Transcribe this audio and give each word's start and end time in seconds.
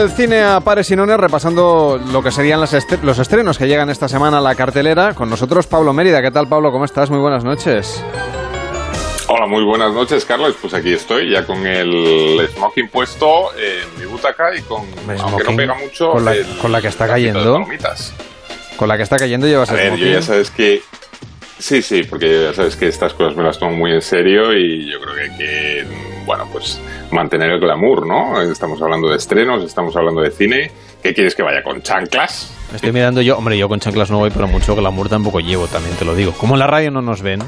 del 0.00 0.10
cine 0.10 0.42
a 0.42 0.60
pares 0.60 0.90
y 0.90 0.96
nones, 0.96 1.18
repasando 1.18 2.00
lo 2.10 2.22
que 2.22 2.30
serían 2.30 2.58
los 2.58 3.18
estrenos 3.18 3.58
que 3.58 3.68
llegan 3.68 3.90
esta 3.90 4.08
semana 4.08 4.38
a 4.38 4.40
la 4.40 4.54
cartelera. 4.54 5.12
Con 5.12 5.28
nosotros 5.28 5.66
Pablo 5.66 5.92
Mérida. 5.92 6.22
¿Qué 6.22 6.30
tal, 6.30 6.48
Pablo? 6.48 6.72
¿Cómo 6.72 6.86
estás? 6.86 7.10
Muy 7.10 7.18
buenas 7.18 7.44
noches. 7.44 8.02
Hola, 9.28 9.46
muy 9.46 9.62
buenas 9.62 9.92
noches, 9.92 10.24
Carlos. 10.24 10.56
Pues 10.58 10.72
aquí 10.72 10.94
estoy, 10.94 11.30
ya 11.30 11.44
con 11.44 11.66
el 11.66 12.48
smoking 12.54 12.88
puesto 12.88 13.50
en 13.54 14.00
mi 14.00 14.06
butaca 14.06 14.54
y 14.56 14.62
con, 14.62 14.86
aunque 15.20 15.44
no 15.44 15.56
pega 15.56 15.74
mucho, 15.74 16.12
con 16.12 16.24
la, 16.72 16.80
que 16.80 16.88
está 16.88 17.06
cayendo. 17.06 17.66
Con 18.76 18.88
la 18.88 18.96
que 18.96 19.02
está 19.02 19.18
cayendo 19.18 19.46
llevas 19.46 19.70
a 19.70 19.74
ver, 19.74 19.96
yo 19.96 20.06
ya 20.06 20.22
sabes 20.22 20.50
que 20.50 20.82
Sí, 21.58 21.82
sí, 21.82 22.04
porque 22.04 22.44
ya 22.44 22.54
sabes 22.54 22.74
que 22.74 22.88
estas 22.88 23.12
cosas 23.12 23.36
me 23.36 23.42
las 23.42 23.58
tomo 23.58 23.72
muy 23.72 23.92
en 23.92 24.00
serio 24.00 24.54
y 24.56 24.90
yo 24.90 24.98
creo 24.98 25.14
que 25.14 25.20
hay 25.20 25.36
que, 25.36 25.86
bueno, 26.30 26.46
pues 26.52 26.80
mantener 27.10 27.50
el 27.50 27.58
glamour, 27.58 28.06
¿no? 28.06 28.40
Estamos 28.40 28.80
hablando 28.80 29.08
de 29.08 29.16
estrenos, 29.16 29.64
estamos 29.64 29.96
hablando 29.96 30.20
de 30.20 30.30
cine. 30.30 30.70
¿Qué 31.02 31.12
quieres 31.12 31.34
que 31.34 31.42
vaya 31.42 31.60
con 31.60 31.82
chanclas? 31.82 32.56
Me 32.70 32.76
estoy 32.76 32.92
mirando 32.92 33.20
yo, 33.20 33.36
hombre, 33.36 33.58
yo 33.58 33.68
con 33.68 33.80
chanclas 33.80 34.12
no 34.12 34.18
voy, 34.18 34.30
pero 34.30 34.46
mucho 34.46 34.76
glamour 34.76 35.08
tampoco 35.08 35.40
llevo, 35.40 35.66
también 35.66 35.96
te 35.96 36.04
lo 36.04 36.14
digo. 36.14 36.30
Como 36.30 36.54
en 36.54 36.60
la 36.60 36.68
radio 36.68 36.92
no 36.92 37.02
nos 37.02 37.20
ven, 37.20 37.40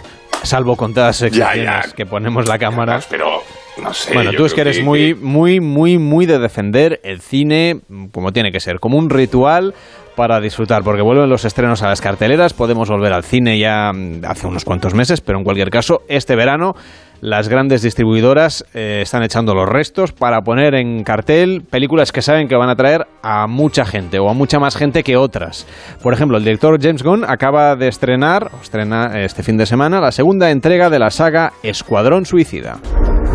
salvo 0.42 0.74
con 0.74 0.94
todas 0.94 1.20
las 1.20 1.30
excepciones 1.30 1.92
que 1.94 2.06
ponemos 2.06 2.48
la 2.48 2.58
cámara. 2.58 2.98
Pero 3.08 3.44
no 3.76 3.94
sé. 3.94 4.14
Bueno, 4.14 4.32
tú 4.32 4.46
es 4.46 4.52
que 4.52 4.62
eres 4.62 4.82
muy, 4.82 5.14
muy, 5.14 5.60
muy, 5.60 5.98
muy 5.98 6.26
de 6.26 6.40
defender 6.40 6.98
el 7.04 7.20
cine 7.20 7.82
como 8.10 8.32
tiene 8.32 8.50
que 8.50 8.58
ser, 8.58 8.80
como 8.80 8.98
un 8.98 9.10
ritual 9.10 9.74
para 10.16 10.40
disfrutar, 10.40 10.82
porque 10.82 11.02
vuelven 11.02 11.30
los 11.30 11.44
estrenos 11.44 11.84
a 11.84 11.86
las 11.86 12.00
carteleras, 12.00 12.52
podemos 12.52 12.88
volver 12.88 13.12
al 13.12 13.22
cine 13.22 13.60
ya 13.60 13.92
mm, 13.92 14.24
hace 14.26 14.48
unos 14.48 14.64
cuantos 14.64 14.92
meses, 14.92 15.20
pero 15.20 15.38
en 15.38 15.44
cualquier 15.44 15.70
caso, 15.70 16.02
este 16.08 16.34
verano 16.34 16.74
las 17.22 17.48
grandes 17.48 17.82
distribuidoras 17.82 18.64
eh, 18.74 18.98
están 19.00 19.22
echando 19.22 19.54
los 19.54 19.68
restos 19.68 20.10
para 20.10 20.40
poner 20.42 20.74
en 20.74 21.04
cartel 21.04 21.62
películas 21.62 22.10
que 22.10 22.20
saben 22.20 22.48
que 22.48 22.56
van 22.56 22.68
a 22.68 22.74
traer 22.74 23.06
a 23.22 23.46
mucha 23.46 23.84
gente 23.84 24.18
o 24.18 24.28
a 24.28 24.34
mucha 24.34 24.58
más 24.58 24.76
gente 24.76 25.04
que 25.04 25.16
otras. 25.16 25.64
Por 26.02 26.12
ejemplo, 26.12 26.36
el 26.36 26.44
director 26.44 26.76
James 26.82 27.04
Gunn 27.04 27.24
acaba 27.24 27.76
de 27.76 27.86
estrenar, 27.86 28.50
estrena 28.60 29.22
este 29.22 29.44
fin 29.44 29.56
de 29.56 29.66
semana, 29.66 30.00
la 30.00 30.10
segunda 30.10 30.50
entrega 30.50 30.90
de 30.90 30.98
la 30.98 31.10
saga 31.10 31.52
Escuadrón 31.62 32.26
Suicida. 32.26 32.80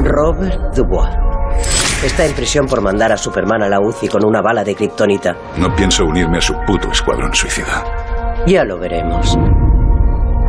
Robert 0.03 0.75
Dubois 0.75 1.15
Está 2.03 2.25
en 2.25 2.33
prisión 2.33 2.67
por 2.67 2.81
mandar 2.81 3.13
a 3.13 3.17
Superman 3.17 3.63
a 3.63 3.69
la 3.69 3.79
UCI 3.79 4.09
con 4.09 4.25
una 4.25 4.41
bala 4.41 4.65
de 4.65 4.75
kriptonita. 4.75 5.35
No 5.57 5.73
pienso 5.73 6.03
unirme 6.03 6.39
a 6.39 6.41
su 6.41 6.53
puto 6.67 6.91
escuadrón 6.91 7.33
suicida. 7.33 7.83
Ya 8.45 8.65
lo 8.65 8.77
veremos. 8.77 9.37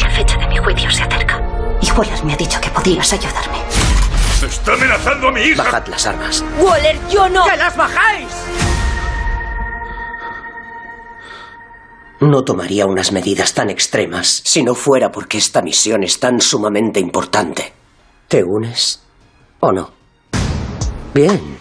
La 0.02 0.10
fecha 0.10 0.36
de 0.38 0.48
mi 0.48 0.56
juicio 0.56 0.90
se 0.90 1.04
acerca. 1.04 1.27
Y 1.80 1.90
Waller 1.92 2.24
me 2.24 2.34
ha 2.34 2.36
dicho 2.36 2.60
que 2.60 2.70
podías 2.70 3.12
ayudarme. 3.12 3.58
¡Está 4.42 4.74
amenazando 4.74 5.28
a 5.28 5.32
mi 5.32 5.40
hija! 5.42 5.62
Bajad 5.62 5.86
las 5.88 6.06
armas. 6.06 6.44
¡Waller, 6.58 6.98
yo 7.08 7.28
no! 7.28 7.44
¡Que 7.44 7.56
las 7.56 7.76
bajáis! 7.76 8.28
No 12.20 12.42
tomaría 12.42 12.86
unas 12.86 13.12
medidas 13.12 13.54
tan 13.54 13.70
extremas 13.70 14.42
si 14.44 14.64
no 14.64 14.74
fuera 14.74 15.10
porque 15.12 15.38
esta 15.38 15.62
misión 15.62 16.02
es 16.02 16.18
tan 16.18 16.40
sumamente 16.40 16.98
importante. 16.98 17.72
¿Te 18.26 18.42
unes 18.42 19.00
o 19.60 19.70
no? 19.70 19.90
Bien, 21.14 21.58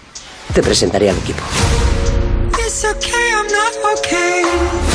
te 0.54 0.64
presentaré 0.64 1.12
al 1.12 1.18
equipo. 1.18 1.44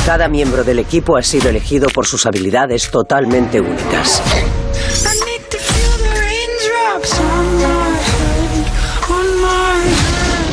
Cada 0.05 0.27
miembro 0.27 0.63
del 0.63 0.79
equipo 0.79 1.17
ha 1.17 1.23
sido 1.23 1.49
elegido 1.49 1.87
por 1.87 2.05
sus 2.05 2.25
habilidades 2.25 2.91
totalmente 2.91 3.61
únicas. 3.61 4.21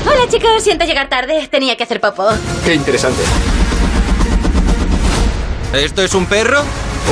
Hola 0.06 0.28
chicos, 0.28 0.62
siento 0.62 0.84
llegar 0.84 1.08
tarde. 1.08 1.48
Tenía 1.50 1.76
que 1.76 1.84
hacer 1.84 2.00
popó. 2.00 2.28
Qué 2.64 2.74
interesante. 2.74 3.22
¿Esto 5.72 6.02
es 6.02 6.14
un 6.14 6.26
perro? 6.26 6.60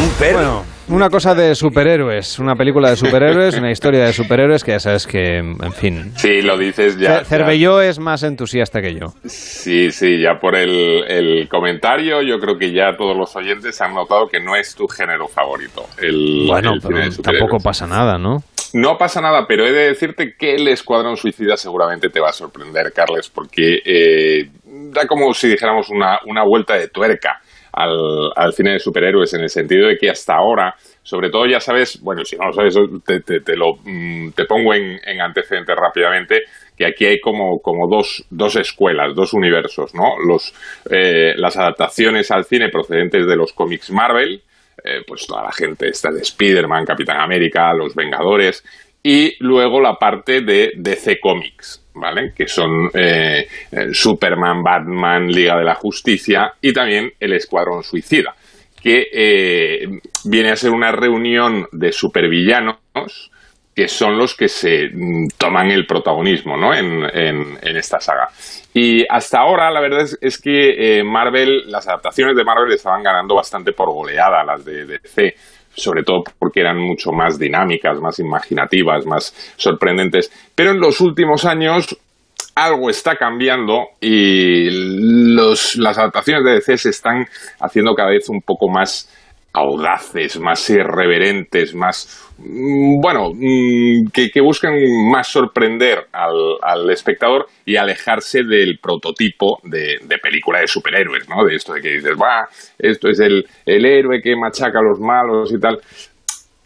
¿Un 0.00 0.08
perro? 0.18 0.64
Una 0.88 1.10
cosa 1.10 1.34
de 1.34 1.54
superhéroes, 1.54 2.38
una 2.38 2.54
película 2.54 2.90
de 2.90 2.96
superhéroes, 2.96 3.56
una 3.56 3.70
historia 3.70 4.04
de 4.04 4.12
superhéroes 4.12 4.64
que 4.64 4.72
ya 4.72 4.80
sabes 4.80 5.06
que, 5.06 5.38
en 5.38 5.72
fin. 5.72 6.12
Sí, 6.16 6.42
lo 6.42 6.56
dices 6.56 6.98
ya. 6.98 7.24
Cervelló 7.24 7.80
es 7.80 7.98
más 7.98 8.22
entusiasta 8.22 8.80
que 8.80 8.94
yo. 8.94 9.08
Sí, 9.24 9.90
sí, 9.90 10.20
ya 10.20 10.38
por 10.40 10.56
el, 10.56 11.48
comentario, 11.50 12.22
yo 12.22 12.38
creo 12.38 12.56
que 12.58 12.72
ya 12.72 12.96
todos 12.96 13.16
los 13.16 13.34
oyentes 13.36 13.80
han 13.80 13.94
notado 13.94 14.26
que 14.28 14.40
no 14.40 14.56
es 14.56 14.74
tu 14.74 14.86
género 14.86 15.28
favorito. 15.28 15.84
El, 16.00 16.46
bueno, 16.46 16.72
pero 16.82 16.98
tampoco 17.22 17.58
pasa 17.58 17.86
nada, 17.86 18.18
¿no? 18.18 18.38
No 18.74 18.98
pasa 18.98 19.20
nada, 19.20 19.46
pero 19.48 19.66
he 19.66 19.72
de 19.72 19.88
decirte 19.88 20.34
que 20.38 20.54
el 20.54 20.68
Escuadrón 20.68 21.16
Suicida 21.16 21.56
seguramente 21.56 22.10
te 22.10 22.20
va 22.20 22.28
a 22.28 22.32
sorprender, 22.32 22.92
Carles, 22.92 23.30
porque 23.30 23.78
eh, 23.84 24.50
da 24.92 25.06
como 25.06 25.32
si 25.32 25.48
dijéramos 25.48 25.88
una, 25.88 26.18
una 26.26 26.44
vuelta 26.44 26.74
de 26.74 26.88
tuerca 26.88 27.40
al, 27.78 28.52
cine 28.52 28.72
de 28.72 28.78
superhéroes 28.78 29.32
en 29.34 29.42
el 29.42 29.50
sentido 29.50 29.88
de 29.88 29.96
que 29.96 30.10
hasta 30.10 30.34
ahora, 30.34 30.74
sobre 31.02 31.30
todo 31.30 31.46
ya 31.46 31.60
sabes, 31.60 32.00
bueno, 32.00 32.24
si 32.24 32.36
no 32.36 32.46
lo 32.46 32.52
sabes, 32.52 32.76
te, 33.04 33.20
te, 33.20 33.56
lo, 33.56 33.78
mm, 33.84 34.30
te 34.30 34.44
pongo 34.44 34.74
en, 34.74 34.98
antecedentes 35.20 35.76
rápidamente, 35.76 36.42
que 36.76 36.86
aquí 36.86 37.06
hay 37.06 37.20
como, 37.20 37.60
como 37.60 37.88
dos, 37.88 38.24
dos 38.30 38.56
escuelas, 38.56 39.14
dos 39.14 39.32
universos, 39.32 39.94
¿no? 39.94 40.14
Los, 40.26 40.54
eh, 40.90 41.34
las 41.36 41.56
adaptaciones 41.56 42.30
al 42.30 42.44
cine 42.44 42.68
procedentes 42.68 43.26
de 43.26 43.36
los 43.36 43.52
cómics 43.52 43.90
Marvel, 43.90 44.42
eh, 44.84 45.02
pues 45.06 45.26
toda 45.26 45.42
la 45.42 45.52
gente 45.52 45.88
está 45.88 46.10
de 46.10 46.20
Spider-Man, 46.20 46.84
Capitán 46.84 47.20
América, 47.20 47.72
Los 47.74 47.94
Vengadores, 47.94 48.64
y 49.02 49.36
luego 49.40 49.80
la 49.80 49.94
parte 49.94 50.40
de 50.40 50.72
DC 50.76 51.20
Comics, 51.20 51.84
¿vale? 51.94 52.32
Que 52.34 52.48
son 52.48 52.90
eh, 52.94 53.46
Superman, 53.92 54.62
Batman, 54.62 55.28
Liga 55.28 55.56
de 55.56 55.64
la 55.64 55.74
Justicia 55.74 56.54
y 56.60 56.72
también 56.72 57.12
el 57.18 57.32
Escuadrón 57.32 57.82
Suicida, 57.82 58.34
que 58.82 59.08
eh, 59.12 60.00
viene 60.24 60.50
a 60.50 60.56
ser 60.56 60.70
una 60.70 60.92
reunión 60.92 61.66
de 61.72 61.92
supervillanos 61.92 62.78
que 63.78 63.86
son 63.86 64.18
los 64.18 64.34
que 64.34 64.48
se 64.48 64.90
mm, 64.92 65.28
toman 65.38 65.70
el 65.70 65.86
protagonismo 65.86 66.56
¿no? 66.56 66.74
en, 66.74 67.06
esta 67.62 68.00
saga. 68.00 68.28
Y 68.74 69.06
hasta 69.08 69.38
ahora, 69.38 69.70
la 69.70 69.80
verdad 69.80 70.04
es, 70.20 70.38
que 70.38 70.98
eh, 70.98 71.04
Marvel, 71.04 71.70
las 71.70 71.86
adaptaciones 71.86 72.34
de 72.34 72.42
Marvel 72.42 72.72
estaban 72.72 73.04
ganando 73.04 73.36
bastante 73.36 73.70
por 73.70 73.90
goleada 73.90 74.42
las 74.42 74.64
de 74.64 74.84
DC 74.84 75.36
sobre 75.78 76.02
todo 76.02 76.24
porque 76.38 76.60
eran 76.60 76.78
mucho 76.78 77.12
más 77.12 77.38
dinámicas, 77.38 78.00
más 78.00 78.18
imaginativas, 78.18 79.06
más 79.06 79.34
sorprendentes. 79.56 80.30
Pero 80.54 80.72
en 80.72 80.80
los 80.80 81.00
últimos 81.00 81.44
años 81.44 81.96
algo 82.54 82.90
está 82.90 83.16
cambiando 83.16 83.90
y 84.00 84.68
las 85.76 85.98
adaptaciones 85.98 86.44
de 86.44 86.52
DC 86.54 86.78
se 86.78 86.90
están 86.90 87.26
haciendo 87.60 87.94
cada 87.94 88.10
vez 88.10 88.28
un 88.28 88.42
poco 88.42 88.68
más 88.68 89.08
audaces, 89.58 90.38
más 90.40 90.68
irreverentes, 90.70 91.74
más 91.74 92.30
mm, 92.38 93.00
bueno, 93.00 93.30
mm, 93.34 94.10
que, 94.12 94.30
que, 94.30 94.40
buscan 94.40 94.74
más 95.10 95.28
sorprender 95.28 96.06
al, 96.12 96.90
espectador 96.90 97.46
y 97.64 97.76
alejarse 97.76 98.42
del 98.42 98.78
prototipo 98.80 99.58
de, 99.64 99.98
película 100.22 100.60
de 100.60 100.66
superhéroes, 100.66 101.28
¿no? 101.28 101.44
De 101.44 101.54
esto 101.54 101.74
de 101.74 101.82
que 101.82 101.90
dices, 101.94 102.12
va, 102.12 102.48
esto 102.78 103.08
es 103.08 103.20
el, 103.20 103.44
el 103.66 103.84
héroe 103.84 104.20
que 104.22 104.36
machaca 104.36 104.78
a 104.78 104.82
los 104.82 104.98
malos 105.00 105.52
y 105.52 105.60
tal 105.60 105.78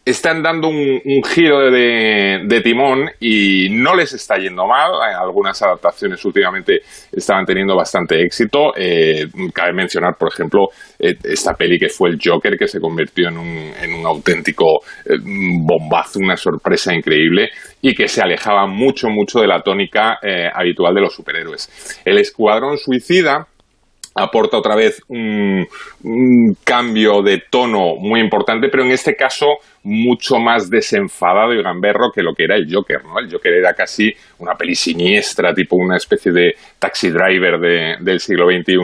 están 0.04 0.42
dando 0.42 0.68
un, 0.68 1.00
giro 1.24 1.70
de, 1.70 2.60
timón 2.62 3.08
y 3.20 3.68
no 3.70 3.94
les 3.94 4.12
está 4.12 4.36
yendo 4.36 4.66
mal. 4.66 4.90
Algunas 5.00 5.60
adaptaciones 5.62 6.24
últimamente 6.24 6.80
estaban 7.12 7.44
teniendo 7.44 7.76
bastante 7.76 8.20
éxito. 8.20 8.72
Eh, 8.76 9.26
cabe 9.54 9.72
mencionar, 9.72 10.16
por 10.19 10.32
ejemplo, 10.32 10.69
eh, 10.99 11.14
esta 11.22 11.54
peli 11.54 11.78
que 11.78 11.88
fue 11.88 12.10
el 12.10 12.19
Joker, 12.22 12.56
que 12.58 12.66
se 12.66 12.81
convirtió 12.81 13.28
en 13.28 13.38
un, 13.38 13.72
en 13.81 13.94
un 13.94 14.06
auténtico 14.06 14.81
eh, 15.04 15.19
bombazo, 15.22 16.19
una 16.19 16.37
sorpresa 16.37 16.94
increíble 16.94 17.50
y 17.81 17.94
que 17.94 18.08
se 18.08 18.22
alejaba 18.22 18.66
mucho, 18.66 19.08
mucho 19.08 19.40
de 19.40 19.46
la 19.46 19.60
tónica 19.60 20.19
habitual 20.54 20.94
de 20.94 21.00
los 21.00 21.14
superhéroes. 21.14 22.00
El 22.04 22.19
Escuadrón 22.19 22.78
Suicida 22.78 23.49
aporta 24.14 24.59
otra 24.59 24.76
vez 24.76 25.03
un, 25.09 25.67
cambio 26.64 27.23
de 27.23 27.43
tono 27.50 27.97
muy 27.99 28.20
importante, 28.20 28.69
pero 28.70 28.85
en 28.85 28.91
este 28.91 29.14
caso 29.14 29.47
mucho 29.85 30.38
más 30.38 30.70
desenfadado 30.70 31.53
y 31.53 31.62
gamberro 31.62 32.11
que 32.14 32.23
lo 32.23 32.35
que 32.35 32.44
era 32.44 32.56
el 32.56 32.67
Joker, 32.73 33.05
¿no? 33.05 33.19
El 33.19 33.31
Joker 33.31 33.53
era 33.53 33.75
casi 33.75 34.12
una 34.38 34.55
peli 34.55 34.75
siniestra, 34.75 35.55
tipo 35.55 35.76
una 35.76 35.97
especie 35.97 36.32
de 36.32 36.55
taxi 36.79 37.11
driver 37.11 37.59
del 38.00 38.20
siglo 38.20 38.47
XXI, 38.47 38.75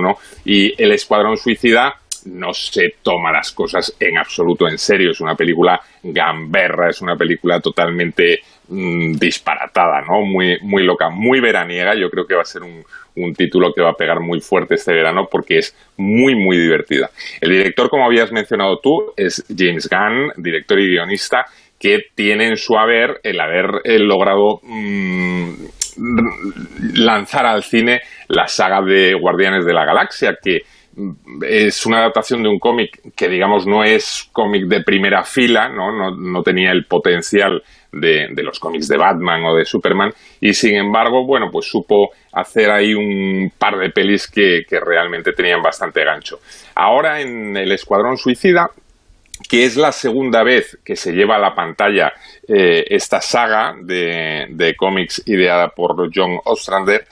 y 0.44 0.82
El 0.82 0.92
Escuadrón 0.92 1.36
Suicida 1.36 1.94
no 2.26 2.52
se 2.52 2.94
toma 3.02 3.32
las 3.32 3.52
cosas 3.52 3.94
en 4.00 4.18
absoluto 4.18 4.68
en 4.68 4.78
serio, 4.78 5.10
es 5.10 5.20
una 5.20 5.34
película 5.34 5.80
gamberra, 6.02 6.90
es 6.90 7.00
una 7.00 7.16
película 7.16 7.60
totalmente 7.60 8.40
mm, 8.68 9.12
disparatada, 9.12 10.02
¿no? 10.02 10.22
Muy, 10.22 10.58
muy 10.62 10.84
loca, 10.84 11.08
muy 11.10 11.40
veraniega, 11.40 11.94
yo 11.94 12.10
creo 12.10 12.26
que 12.26 12.34
va 12.34 12.42
a 12.42 12.44
ser 12.44 12.62
un, 12.62 12.84
título 13.36 13.72
que 13.74 13.82
va 13.82 13.90
a 13.90 13.96
pegar 13.98 14.20
muy 14.20 14.40
fuerte 14.40 14.76
este 14.76 14.92
verano 14.92 15.26
porque 15.28 15.58
es 15.58 15.76
muy, 15.96 16.36
muy 16.36 16.56
divertida. 16.56 17.10
El 17.40 17.50
director, 17.50 17.90
como 17.90 18.06
habías 18.06 18.30
mencionado 18.30 18.78
tú, 18.78 19.12
es 19.16 19.44
James 19.48 19.88
Gunn, 19.88 20.32
director 20.36 20.78
y 20.78 20.88
guionista, 20.88 21.44
que 21.80 21.98
tiene 22.14 22.46
en 22.46 22.56
su 22.56 22.78
haber 22.78 23.20
el 23.24 23.40
haber 23.40 23.80
eh, 23.82 23.98
logrado 23.98 24.60
mm, 24.62 25.52
lanzar 26.94 27.46
al 27.46 27.62
cine 27.62 28.00
la 28.28 28.46
saga 28.46 28.82
de 28.82 29.14
Guardianes 29.14 29.64
de 29.64 29.72
la 29.72 29.84
Galaxia, 29.84 30.36
que 30.42 30.62
es 31.46 31.86
una 31.86 31.98
adaptación 31.98 32.42
de 32.42 32.48
un 32.48 32.58
cómic 32.58 33.14
que, 33.16 33.28
digamos, 33.28 33.66
no 33.66 33.84
es 33.84 34.28
cómic 34.32 34.66
de 34.66 34.82
primera 34.82 35.22
fila, 35.22 35.68
¿no? 35.68 36.10
No, 36.10 36.42
tenía 36.42 36.72
el 36.72 36.84
potencial 36.86 37.62
de, 37.92 38.28
los 38.42 38.58
cómics 38.58 38.88
de 38.88 38.98
Batman 38.98 39.44
o 39.44 39.56
de 39.56 39.64
Superman, 39.64 40.10
y 40.40 40.52
sin 40.54 40.76
embargo, 40.76 41.26
bueno, 41.26 41.48
pues 41.50 41.66
supo 41.66 42.10
hacer 42.32 42.70
ahí 42.70 42.94
un 42.94 43.52
par 43.58 43.78
de 43.78 43.90
pelis 43.90 44.28
que, 44.28 44.62
realmente 44.70 45.32
tenían 45.32 45.62
bastante 45.62 46.04
gancho. 46.04 46.38
Ahora 46.74 47.20
en 47.20 47.56
El 47.56 47.72
Escuadrón 47.72 48.16
Suicida, 48.16 48.70
que 49.48 49.64
es 49.64 49.76
la 49.76 49.92
segunda 49.92 50.42
vez 50.42 50.78
que 50.84 50.96
se 50.96 51.12
lleva 51.12 51.36
a 51.36 51.40
la 51.40 51.54
pantalla 51.54 52.12
eh, 52.46 52.84
esta 52.88 53.20
saga 53.20 53.74
de, 53.80 54.46
de 54.50 54.74
cómics 54.74 55.22
ideada 55.26 55.68
por 55.68 56.10
John 56.14 56.38
Ostrander, 56.44 57.04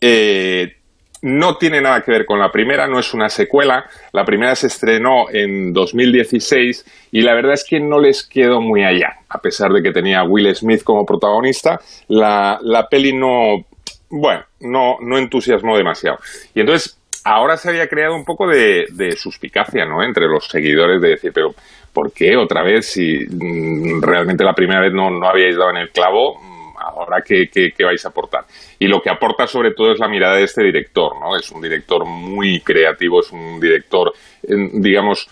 eh, 0.00 0.76
no 1.24 1.56
tiene 1.56 1.80
nada 1.80 2.02
que 2.02 2.12
ver 2.12 2.26
con 2.26 2.38
la 2.38 2.50
primera, 2.50 2.86
no 2.86 2.98
es 2.98 3.14
una 3.14 3.30
secuela. 3.30 3.86
La 4.12 4.26
primera 4.26 4.54
se 4.54 4.66
estrenó 4.66 5.30
en 5.32 5.72
2016 5.72 7.08
y 7.12 7.22
la 7.22 7.32
verdad 7.32 7.54
es 7.54 7.64
que 7.66 7.80
no 7.80 7.98
les 7.98 8.28
quedó 8.28 8.60
muy 8.60 8.84
allá. 8.84 9.20
A 9.30 9.38
pesar 9.38 9.72
de 9.72 9.82
que 9.82 9.90
tenía 9.90 10.22
Will 10.22 10.54
Smith 10.54 10.82
como 10.84 11.06
protagonista, 11.06 11.80
la, 12.08 12.86
peli 12.90 13.14
no, 13.14 13.64
bueno, 14.10 14.44
no, 14.60 14.98
no 15.00 15.16
entusiasmó 15.16 15.78
demasiado. 15.78 16.18
Y 16.54 16.60
entonces, 16.60 17.00
ahora 17.24 17.56
se 17.56 17.70
había 17.70 17.88
creado 17.88 18.14
un 18.14 18.26
poco 18.26 18.46
de, 18.46 19.14
suspicacia, 19.16 19.86
¿no? 19.86 20.02
Entre 20.02 20.26
los 20.26 20.46
seguidores 20.46 21.00
de 21.00 21.08
decir, 21.08 21.32
pero 21.34 21.54
¿por 21.90 22.12
qué 22.12 22.36
otra 22.36 22.62
vez 22.62 22.92
si 22.92 23.24
mm, 23.30 24.02
realmente 24.02 24.44
la 24.44 24.52
primera 24.52 24.82
vez 24.82 24.92
no, 24.92 25.08
no 25.08 25.26
habíais 25.26 25.56
dado 25.56 25.70
en 25.70 25.78
el 25.78 25.90
clavo? 25.90 26.53
Ahora 26.96 27.22
qué, 27.22 27.48
vais 27.84 28.04
a 28.04 28.08
aportar. 28.08 28.44
Y 28.78 28.86
lo 28.86 29.00
que 29.00 29.10
aporta 29.10 29.46
sobre 29.46 29.72
todo 29.72 29.92
es 29.92 29.98
la 29.98 30.08
mirada 30.08 30.36
de 30.36 30.44
este 30.44 30.64
director, 30.64 31.12
¿no? 31.20 31.36
Es 31.36 31.50
un 31.50 31.60
director 31.60 32.04
muy 32.06 32.60
creativo, 32.60 33.20
es 33.20 33.30
un 33.32 33.60
director, 33.60 34.12
digamos, 34.42 35.28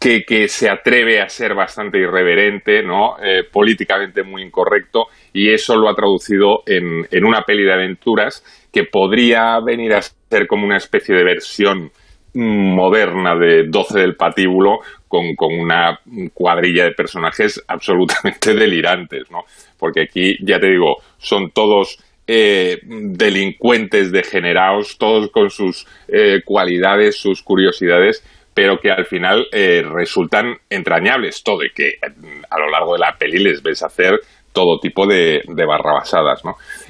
que, 0.00 0.48
se 0.48 0.70
atreve 0.70 1.20
a 1.20 1.28
ser 1.28 1.54
bastante 1.54 1.98
irreverente, 1.98 2.82
¿no? 2.82 3.16
Eh, 3.22 3.44
políticamente 3.50 4.22
muy 4.22 4.42
incorrecto, 4.42 5.06
y 5.32 5.52
eso 5.52 5.76
lo 5.76 5.88
ha 5.88 5.94
traducido 5.94 6.62
en, 6.66 7.06
en 7.10 7.24
una 7.24 7.42
peli 7.42 7.64
de 7.64 7.72
aventuras 7.72 8.44
que 8.72 8.84
podría 8.84 9.58
venir 9.60 9.92
a 9.92 10.02
ser 10.02 10.46
como 10.46 10.64
una 10.64 10.78
especie 10.78 11.14
de 11.14 11.24
versión 11.24 11.90
moderna 12.34 13.36
de 13.36 13.64
12 13.68 14.00
del 14.00 14.16
patíbulo 14.16 14.78
con, 15.06 15.34
con, 15.36 15.52
una 15.52 16.00
cuadrilla 16.32 16.84
de 16.84 16.92
personajes 16.92 17.62
absolutamente 17.68 18.54
delirantes, 18.54 19.30
¿no? 19.30 19.44
Porque 19.78 20.02
aquí, 20.02 20.36
ya 20.40 20.58
te 20.58 20.68
digo, 20.68 20.96
son 21.18 21.50
todos 21.50 21.98
eh, 22.26 22.78
delincuentes 22.84 24.12
degenerados, 24.12 24.96
todos 24.96 25.30
con 25.30 25.50
sus 25.50 25.86
eh, 26.08 26.40
cualidades, 26.44 27.16
sus 27.16 27.42
curiosidades, 27.42 28.24
pero 28.54 28.78
que 28.78 28.90
al 28.90 29.06
final 29.06 29.48
eh, 29.52 29.82
resultan 29.82 30.56
entrañables. 30.70 31.42
Todo 31.42 31.64
y 31.64 31.70
que 31.70 31.94
a 32.02 32.58
lo 32.58 32.70
largo 32.70 32.94
de 32.94 33.00
la 33.00 33.16
peli 33.18 33.38
les 33.38 33.62
ves 33.62 33.82
hacer 33.82 34.20
todo 34.52 34.78
tipo 34.78 35.06
de, 35.06 35.42
de 35.46 35.64
barrabasadas. 35.64 36.42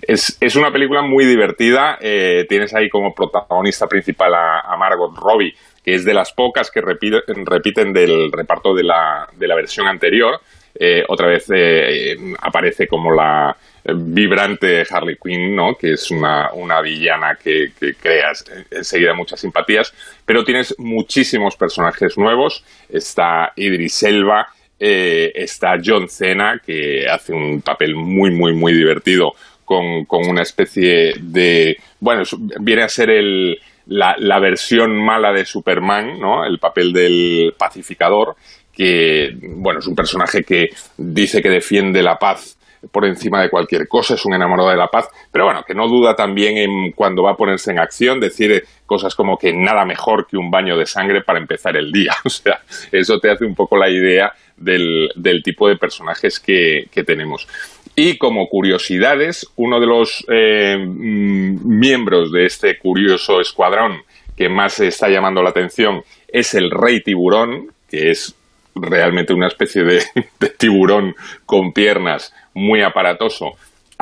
Es, 0.03 0.37
es, 0.41 0.57
una 0.57 0.73
película 0.73 1.03
muy 1.03 1.25
divertida, 1.25 1.99
eh, 2.01 2.45
tienes 2.49 2.75
ahí 2.75 2.89
como 2.89 3.15
protagonista 3.15 3.87
principal 3.87 4.35
a, 4.35 4.77
Margot 4.77 5.17
Robbie, 5.17 5.55
que 5.85 5.95
es 5.95 6.05
de 6.05 6.15
las 6.15 6.33
pocas 6.33 6.71
que 6.71 6.81
repiten, 6.81 7.47
repiten 7.47 7.93
del 7.93 8.31
reparto 8.33 8.75
de 8.75 8.83
la, 8.83 9.29
de 9.37 9.49
la 9.49 9.55
versión 9.55 9.87
anterior, 9.87 10.41
eh, 10.75 11.05
otra 11.09 11.29
vez 11.29 11.51
eh, 11.55 12.17
aparece 12.41 12.89
como 12.89 13.13
la 13.13 13.55
vibrante 13.85 14.85
Harley 14.89 15.17
Quinn, 15.23 15.55
¿no? 15.55 15.75
que 15.75 15.93
es 15.93 16.11
una, 16.11 16.53
una 16.55 16.81
villana 16.81 17.37
que, 17.43 17.73
que 17.79 17.95
creas 17.95 18.45
enseguida 18.71 19.13
muchas 19.13 19.41
simpatías, 19.41 19.93
pero 20.25 20.45
tienes 20.45 20.75
muchísimos 20.79 21.57
personajes 21.57 22.17
nuevos, 22.17 22.65
está 22.89 23.53
Idris 23.57 24.03
Elba, 24.05 24.49
eh, 24.85 25.31
está 25.37 25.77
John 25.85 26.09
Cena, 26.09 26.61
que 26.65 27.09
hace 27.09 27.33
un 27.33 27.63
papel 27.63 27.95
muy, 27.95 28.33
muy, 28.33 28.53
muy 28.53 28.73
divertido 28.73 29.35
con, 29.65 30.05
una 30.11 30.43
especie 30.43 31.15
de... 31.21 31.77
Bueno, 32.01 32.25
viene 32.59 32.83
a 32.83 32.89
ser 32.89 33.11
el, 33.11 33.61
la, 33.87 34.17
la, 34.19 34.41
versión 34.41 34.97
mala 34.97 35.33
de 35.33 35.45
Superman, 35.45 36.19
¿no? 36.19 36.45
El 36.45 36.59
papel 36.59 36.93
del 36.93 37.55
pacificador, 37.57 38.35
que, 38.73 39.31
bueno, 39.41 39.79
es 39.79 39.87
un 39.87 39.95
personaje 39.95 40.43
que 40.43 40.71
dice 40.97 41.41
que 41.41 41.49
defiende 41.49 42.03
la 42.03 42.19
paz 42.19 42.59
por 42.91 43.05
encima 43.05 43.43
de 43.43 43.51
cualquier 43.51 43.87
cosa, 43.87 44.15
es 44.15 44.25
un 44.25 44.35
enamorado 44.35 44.71
de 44.71 44.77
la 44.77 44.89
paz, 44.89 45.09
pero 45.31 45.45
bueno, 45.45 45.63
que 45.67 45.75
no 45.75 45.89
duda 45.89 46.15
también 46.17 46.57
en 46.57 46.93
cuando 46.93 47.23
va 47.23 47.33
a 47.33 47.37
ponerse 47.37 47.71
en 47.71 47.79
acción, 47.79 48.21
decir 48.21 48.65
cosas 48.87 49.15
como 49.15 49.39
que 49.39 49.53
nada 49.53 49.85
mejor 49.85 50.27
que 50.27 50.37
un 50.37 50.51
baño 50.51 50.77
de 50.77 50.87
sangre 50.87 51.23
para 51.23 51.39
empezar 51.39 51.77
el 51.77 51.93
día. 51.93 52.13
O 52.25 52.31
sea, 52.31 52.61
eso 52.91 53.19
te 53.19 53.31
hace 53.31 53.45
un 53.45 53.55
poco 53.55 53.77
la 53.77 53.91
idea 53.91 54.33
del, 54.57 55.43
tipo 55.45 55.69
de 55.69 55.77
personajes 55.77 56.41
que, 56.41 56.89
tenemos. 57.07 57.47
Y 57.95 58.17
como 58.17 58.49
curiosidades, 58.49 59.47
uno 59.57 59.81
de 59.81 59.87
los 59.87 60.25
eh, 60.31 60.77
mm, 60.79 61.79
miembros 61.79 62.33
de 62.33 62.47
este 62.47 62.79
curioso 62.79 63.41
escuadrón 63.41 64.03
que 64.37 64.49
más 64.49 64.81
está 64.81 65.09
llamando 65.09 65.43
la 65.43 65.51
atención 65.51 66.03
es 66.29 66.55
el 66.55 66.71
rey 66.71 67.03
tiburón, 67.03 67.73
que 67.89 68.11
es 68.11 68.35
realmente 68.75 69.33
una 69.33 69.49
especie 69.49 69.85
de, 69.85 70.03
tiburón 70.59 71.15
con 71.47 71.73
piernas 71.73 72.35
muy 72.55 72.83
aparatoso, 72.83 73.53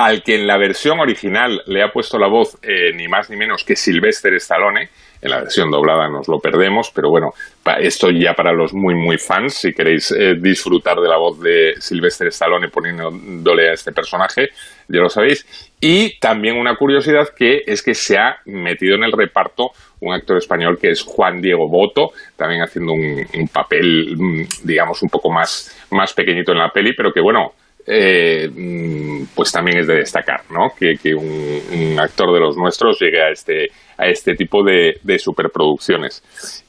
al 0.05 0.23
que 0.23 0.35
en 0.35 0.47
la 0.47 0.57
versión 0.57 0.99
original 0.99 1.61
le 1.67 1.83
ha 1.83 1.91
puesto 1.91 2.17
la 2.17 2.27
voz 2.27 2.57
eh, 2.63 2.91
ni 2.95 3.07
más 3.07 3.29
ni 3.29 3.37
menos 3.37 3.63
que 3.63 3.75
Sylvester 3.75 4.33
Stallone, 4.35 4.89
en 5.21 5.29
la 5.29 5.41
versión 5.41 5.69
doblada 5.69 6.09
nos 6.09 6.27
lo 6.27 6.39
perdemos, 6.39 6.91
pero 6.93 7.09
bueno, 7.09 7.33
esto 7.79 8.09
ya 8.09 8.33
para 8.33 8.51
los 8.51 8.73
muy, 8.73 8.95
muy 8.95 9.19
fans, 9.19 9.53
si 9.53 9.71
queréis 9.71 10.11
eh, 10.11 10.35
disfrutar 10.39 10.99
de 10.99 11.07
la 11.07 11.17
voz 11.17 11.39
de 11.39 11.75
Sylvester 11.77 12.27
Stallone 12.29 12.69
poniéndole 12.69 13.69
a 13.69 13.73
este 13.73 13.91
personaje, 13.91 14.49
ya 14.87 14.99
lo 14.99 15.09
sabéis. 15.09 15.45
Y 15.79 16.19
también 16.19 16.57
una 16.57 16.75
curiosidad 16.75 17.29
que 17.35 17.61
es 17.67 17.83
que 17.83 17.93
se 17.93 18.17
ha 18.17 18.37
metido 18.45 18.95
en 18.95 19.03
el 19.03 19.11
reparto 19.11 19.71
un 19.99 20.13
actor 20.13 20.37
español 20.37 20.79
que 20.81 20.89
es 20.89 21.03
Juan 21.03 21.39
Diego 21.39 21.69
Boto, 21.69 22.13
también 22.35 22.63
haciendo 22.63 22.93
un, 22.93 23.47
papel, 23.53 24.15
mm, 24.17 24.43
digamos, 24.63 25.03
un 25.03 25.09
poco 25.09 25.29
más, 25.29 25.85
más 25.91 26.13
pequeñito 26.13 26.51
en 26.51 26.57
la 26.57 26.69
peli, 26.69 26.93
pero 26.97 27.13
que 27.13 27.21
bueno, 27.21 27.53
eh, 27.87 28.47
mm, 28.49 29.25
pues 29.35 29.51
también 29.51 29.79
es 29.79 29.87
de 29.87 29.95
destacar, 29.95 30.41
¿no? 30.49 30.69
Que, 30.77 31.15
un, 31.15 31.99
actor 31.99 32.33
de 32.33 32.39
los 32.39 32.57
nuestros 32.57 32.99
llegue 32.99 33.21
a 33.21 33.29
este, 33.29 33.67
a 33.97 34.07
este 34.07 34.35
tipo 34.35 34.63
de, 34.63 34.99
superproducciones. 35.19 36.23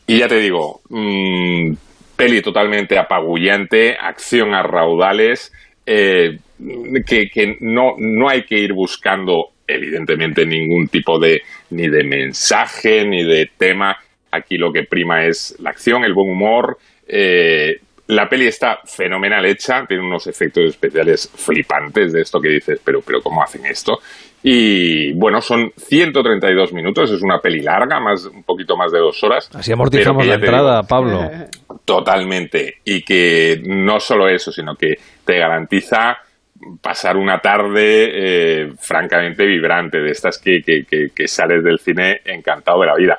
Y 0.07 0.19
ya 0.19 0.29
te 0.29 0.39
digo, 0.39 0.81
mm, 0.89 1.75
peli 2.17 2.43
totalmente 2.43 2.99
apabullante, 2.99 3.97
acción 3.99 4.55
a 4.55 4.63
raudales, 4.63 5.53
eh, 5.87 6.39
que, 7.07 7.57
no, 7.61 7.95
no 7.99 8.29
hay 8.29 8.45
que 8.45 8.59
ir 8.59 8.73
buscando, 8.73 9.49
evidentemente, 9.67 10.47
ningún 10.47 10.89
tipo 10.89 11.19
de, 11.19 11.43
ni 11.71 11.89
de 11.89 12.05
mensaje, 12.05 13.05
ni 13.07 13.25
de 13.25 13.51
tema. 13.57 13.97
Aquí 14.31 14.57
lo 14.57 14.73
que 14.73 14.85
prima 14.85 15.27
es 15.27 15.57
la 15.61 15.71
acción, 15.71 16.05
el 16.05 16.15
buen 16.15 16.31
humor, 16.31 16.79
eh, 17.07 17.81
la 18.13 18.29
peli 18.29 18.47
está 18.47 18.81
fenomenal 18.85 19.45
hecha, 19.47 19.85
tiene 19.87 20.05
unos 20.05 20.27
efectos 20.27 20.65
especiales 20.65 21.31
flipantes 21.35 22.13
de 22.13 22.21
esto 22.21 22.41
que 22.41 22.49
dices, 22.49 22.81
pero, 22.85 23.01
pero 23.01 23.23
¿cómo 23.23 23.43
hacen 23.43 23.65
esto? 23.67 23.99
Y 24.43 25.13
bueno, 25.15 25.41
son 25.41 25.73
132 25.77 26.73
minutos, 26.73 27.11
es 27.11 27.23
una 27.23 27.39
peli 27.39 27.61
larga, 27.61 28.01
más 28.01 28.27
un 28.27 28.43
poquito 28.43 28.77
más 28.77 28.91
de 28.93 28.99
dos 28.99 29.23
horas. 29.23 29.49
Así 29.55 29.73
amortizamos 29.73 30.27
la 30.27 30.35
entrada, 30.35 30.83
Pablo. 30.83 31.31
Totalmente. 31.85 32.81
Y 32.85 33.03
que 33.03 33.63
no 33.65 34.01
solo 34.01 34.29
eso, 34.29 34.51
sino 34.51 34.75
que 34.75 34.95
te 35.25 35.39
garantiza 35.39 36.19
pasar 36.81 37.17
una 37.17 37.39
tarde 37.39 38.11
eh, 38.65 38.73
francamente 38.79 39.47
vibrante, 39.47 39.99
de 39.99 40.11
estas 40.11 40.39
que, 40.39 40.61
que, 40.63 40.85
que 41.15 41.29
sales 41.29 41.63
del 41.63 41.79
cine 41.79 42.21
encantado 42.25 42.81
de 42.81 42.87
la 42.87 42.97
vida. 42.97 43.19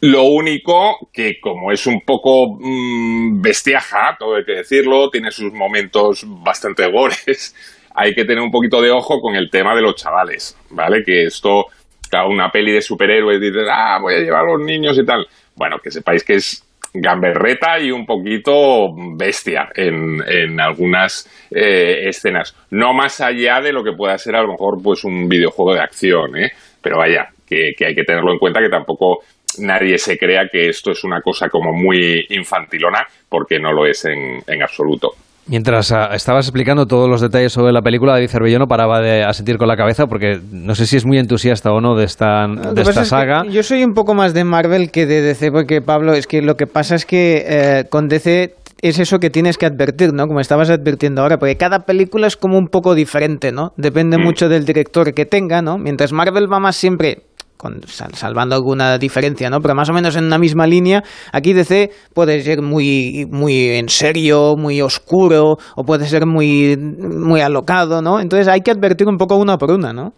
Lo 0.00 0.24
único 0.24 1.08
que 1.12 1.40
como 1.40 1.72
es 1.72 1.86
un 1.86 2.02
poco 2.02 2.58
mmm, 2.60 3.40
bestiaja, 3.40 4.16
todo 4.18 4.36
hay 4.36 4.44
que 4.44 4.56
decirlo, 4.56 5.08
tiene 5.08 5.30
sus 5.30 5.52
momentos 5.52 6.24
bastante 6.44 6.86
gores, 6.92 7.54
hay 7.94 8.14
que 8.14 8.24
tener 8.24 8.42
un 8.42 8.50
poquito 8.50 8.82
de 8.82 8.90
ojo 8.90 9.20
con 9.20 9.34
el 9.34 9.48
tema 9.50 9.74
de 9.74 9.80
los 9.80 9.94
chavales, 9.94 10.56
¿vale? 10.70 11.02
Que 11.02 11.24
esto, 11.24 11.64
cada 12.10 12.26
una 12.26 12.50
peli 12.50 12.72
de 12.72 12.82
superhéroes, 12.82 13.40
dices, 13.40 13.66
ah, 13.72 13.98
voy 14.00 14.14
a 14.14 14.18
llevar 14.18 14.42
a 14.42 14.52
los 14.52 14.60
niños 14.60 14.98
y 14.98 15.06
tal. 15.06 15.26
Bueno, 15.54 15.78
que 15.82 15.90
sepáis 15.90 16.22
que 16.22 16.34
es 16.34 16.62
gamberreta 16.92 17.78
y 17.80 17.90
un 17.90 18.04
poquito 18.04 18.88
bestia 19.16 19.70
en, 19.74 20.22
en 20.26 20.60
algunas 20.60 21.26
eh, 21.50 22.06
escenas. 22.06 22.54
No 22.70 22.92
más 22.92 23.22
allá 23.22 23.62
de 23.62 23.72
lo 23.72 23.82
que 23.82 23.92
pueda 23.96 24.18
ser 24.18 24.36
a 24.36 24.42
lo 24.42 24.48
mejor 24.48 24.76
pues 24.82 25.04
un 25.04 25.26
videojuego 25.26 25.74
de 25.74 25.80
acción, 25.80 26.36
¿eh? 26.36 26.50
Pero 26.82 26.98
vaya, 26.98 27.28
que 27.46 27.72
hay 27.80 27.94
que 27.94 28.04
tenerlo 28.04 28.32
en 28.32 28.38
cuenta 28.38 28.60
que 28.60 28.68
tampoco 28.68 29.20
nadie 29.58 29.98
se 29.98 30.18
crea 30.18 30.48
que 30.50 30.68
esto 30.68 30.92
es 30.92 31.04
una 31.04 31.20
cosa 31.20 31.48
como 31.48 31.72
muy 31.72 32.26
infantilona, 32.30 33.06
porque 33.28 33.58
no 33.58 33.72
lo 33.72 33.86
es 33.86 34.04
en, 34.04 34.62
absoluto. 34.62 35.12
Mientras 35.48 35.92
ah, 35.92 36.10
estabas 36.12 36.46
explicando 36.46 36.86
todos 36.86 37.08
los 37.08 37.20
detalles 37.20 37.52
sobre 37.52 37.72
la 37.72 37.80
película, 37.80 38.14
David 38.14 38.28
Cervello 38.28 38.58
no 38.58 38.66
paraba 38.66 39.00
de 39.00 39.22
asentir 39.22 39.58
con 39.58 39.68
la 39.68 39.76
cabeza 39.76 40.08
porque 40.08 40.40
no 40.50 40.74
sé 40.74 40.86
si 40.86 40.96
es 40.96 41.06
muy 41.06 41.18
entusiasta 41.18 41.72
o 41.72 41.80
no 41.80 41.94
de 41.94 42.04
esta, 42.04 42.48
de 42.48 42.82
esta 42.82 43.04
saga. 43.04 43.44
yo 43.48 43.62
soy 43.62 43.84
un 43.84 43.94
poco 43.94 44.14
más 44.14 44.34
de 44.34 44.42
Marvel 44.42 44.90
que 44.90 45.06
de 45.06 45.22
DC 45.22 45.52
porque, 45.52 45.80
Pablo, 45.80 46.14
es 46.14 46.26
que 46.26 46.42
lo 46.42 46.56
que 46.56 46.66
pasa 46.66 46.96
es 46.96 47.06
que 47.06 47.44
eh, 47.46 47.84
con 47.88 48.08
DC 48.08 48.54
es 48.82 48.98
eso 48.98 49.18
que 49.18 49.30
tienes 49.30 49.56
que 49.56 49.66
advertir, 49.66 50.12
¿no? 50.12 50.26
Como 50.26 50.40
estabas 50.40 50.70
advirtiendo 50.70 51.22
ahora, 51.22 51.38
porque 51.38 51.56
cada 51.56 51.80
película 51.86 52.26
es 52.26 52.36
como 52.36 52.58
un 52.58 52.68
poco 52.68 52.94
diferente, 52.94 53.52
¿no? 53.52 53.72
Depende 53.76 54.18
mm. 54.18 54.22
mucho 54.22 54.48
del 54.48 54.64
director 54.64 55.14
que 55.14 55.26
tenga, 55.26 55.62
¿no? 55.62 55.78
Mientras 55.78 56.12
Marvel 56.12 56.52
va 56.52 56.60
más 56.60 56.76
siempre 56.76 57.22
con, 57.56 57.80
salvando 57.86 58.54
alguna 58.54 58.98
diferencia, 58.98 59.50
¿no? 59.50 59.60
Pero 59.60 59.74
más 59.74 59.88
o 59.88 59.92
menos 59.92 60.16
en 60.16 60.24
una 60.24 60.38
misma 60.38 60.66
línea. 60.66 61.02
Aquí 61.32 61.52
DC 61.52 61.90
puede 62.14 62.42
ser 62.42 62.62
muy, 62.62 63.26
muy 63.30 63.70
en 63.70 63.88
serio, 63.88 64.54
muy 64.56 64.80
oscuro, 64.80 65.58
o 65.74 65.84
puede 65.84 66.06
ser 66.06 66.26
muy, 66.26 66.76
muy 66.76 67.40
alocado, 67.40 68.02
¿no? 68.02 68.20
Entonces 68.20 68.48
hay 68.48 68.60
que 68.60 68.70
advertir 68.70 69.08
un 69.08 69.16
poco 69.16 69.36
una 69.36 69.56
por 69.58 69.70
una, 69.70 69.92
¿no? 69.92 70.12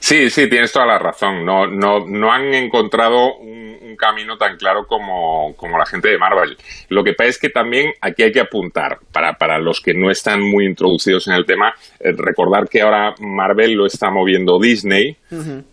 Sí, 0.00 0.30
sí, 0.30 0.48
tienes 0.48 0.72
toda 0.72 0.86
la 0.86 0.98
razón. 0.98 1.44
No, 1.44 1.66
no, 1.66 2.06
no 2.06 2.32
han 2.32 2.54
encontrado 2.54 3.36
un, 3.36 3.66
camino 3.96 4.36
tan 4.36 4.58
claro 4.58 4.86
como, 4.86 5.54
como, 5.56 5.78
la 5.78 5.86
gente 5.86 6.10
de 6.10 6.18
Marvel. 6.18 6.56
Lo 6.90 7.02
que 7.02 7.14
pasa 7.14 7.30
es 7.30 7.38
que 7.38 7.48
también 7.48 7.92
aquí 8.02 8.24
hay 8.24 8.30
que 8.30 8.40
apuntar, 8.40 8.98
para, 9.10 9.38
para 9.38 9.58
los 9.58 9.80
que 9.80 9.94
no 9.94 10.10
están 10.10 10.42
muy 10.42 10.66
introducidos 10.66 11.26
en 11.28 11.34
el 11.34 11.46
tema, 11.46 11.74
eh, 12.00 12.12
recordar 12.14 12.68
que 12.68 12.82
ahora 12.82 13.14
Marvel 13.20 13.72
lo 13.72 13.86
está 13.86 14.10
moviendo 14.10 14.58
Disney 14.60 15.16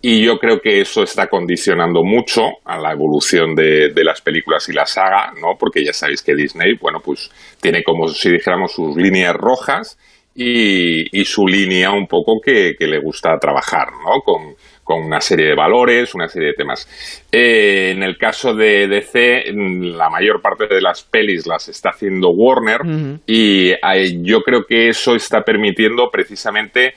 y 0.01 0.23
yo 0.23 0.39
creo 0.39 0.61
que 0.61 0.79
eso 0.79 1.03
está 1.03 1.27
condicionando 1.27 2.01
mucho 2.03 2.43
a 2.63 2.79
la 2.79 2.93
evolución 2.93 3.55
de, 3.55 3.89
de, 3.89 4.03
las 4.05 4.21
películas 4.21 4.69
y 4.69 4.73
la 4.73 4.85
saga, 4.85 5.33
¿no? 5.41 5.57
Porque 5.59 5.83
ya 5.83 5.91
sabéis 5.91 6.21
que 6.21 6.33
Disney, 6.33 6.75
bueno, 6.75 7.01
pues 7.01 7.29
tiene 7.59 7.83
como 7.83 8.07
si 8.07 8.31
dijéramos 8.31 8.71
sus 8.71 8.95
líneas 8.95 9.35
rojas 9.35 9.97
y, 10.35 11.25
su 11.25 11.47
línea 11.47 11.91
un 11.91 12.07
poco 12.07 12.39
que, 12.43 12.75
le 12.79 12.99
gusta 12.99 13.37
trabajar, 13.39 13.89
¿no? 13.91 14.21
Con, 14.21 14.55
una 14.85 15.21
serie 15.21 15.47
de 15.47 15.55
valores, 15.55 16.13
una 16.13 16.27
serie 16.27 16.49
de 16.49 16.53
temas. 16.53 16.87
Eh, 17.31 17.93
en 17.95 18.03
el 18.03 18.17
caso 18.17 18.53
de 18.53 18.87
DC, 18.87 19.45
la 19.53 20.09
mayor 20.09 20.39
parte 20.41 20.67
de 20.67 20.81
las 20.81 21.03
pelis 21.03 21.47
las 21.47 21.67
está 21.69 21.89
haciendo 21.89 22.29
Warner 22.29 22.81
y 23.25 23.71
eh, 23.71 23.77
yo 24.21 24.41
creo 24.41 24.65
que 24.65 24.89
eso 24.89 25.15
está 25.15 25.41
permitiendo 25.41 26.11
precisamente 26.11 26.93